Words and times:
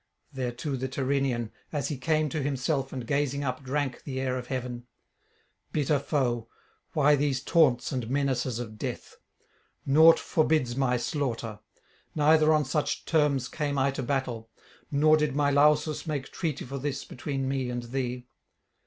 Thereto 0.33 0.75
the 0.75 0.87
Tyrrhenian, 0.87 1.51
as 1.71 1.89
he 1.89 1.97
came 1.99 2.27
to 2.29 2.41
himself 2.41 2.91
and 2.91 3.05
gazing 3.05 3.43
up 3.43 3.61
drank 3.61 4.01
the 4.03 4.19
air 4.19 4.35
of 4.35 4.47
heaven: 4.47 4.87
'Bitter 5.71 5.99
foe, 5.99 6.47
why 6.93 7.15
these 7.15 7.43
taunts 7.43 7.91
and 7.91 8.09
menaces 8.09 8.57
of 8.57 8.79
death? 8.79 9.17
Naught 9.85 10.17
forbids 10.17 10.75
my 10.75 10.97
slaughter; 10.97 11.59
neither 12.15 12.51
on 12.51 12.65
such 12.65 13.05
terms 13.05 13.47
came 13.47 13.77
I 13.77 13.91
to 13.91 14.01
battle, 14.01 14.49
nor 14.89 15.17
did 15.17 15.35
my 15.35 15.51
Lausus 15.51 16.07
make 16.07 16.31
treaty 16.31 16.65
for 16.65 16.79
this 16.79 17.05
between 17.05 17.47
me 17.47 17.69
and 17.69 17.83
thee. 17.83 18.25